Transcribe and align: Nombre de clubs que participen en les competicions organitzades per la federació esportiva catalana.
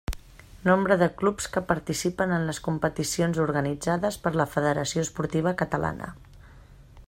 Nombre 0.67 0.95
de 1.01 1.09
clubs 1.21 1.47
que 1.57 1.61
participen 1.71 2.33
en 2.37 2.47
les 2.51 2.61
competicions 2.69 3.39
organitzades 3.45 4.17
per 4.25 4.35
la 4.43 4.49
federació 4.57 5.07
esportiva 5.09 5.57
catalana. 5.63 6.13